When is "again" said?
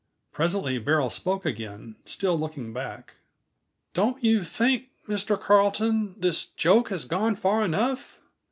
1.45-1.95